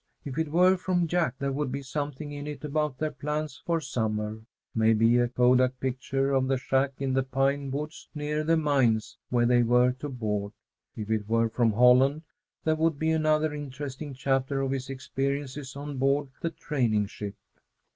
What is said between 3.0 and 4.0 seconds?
plans for the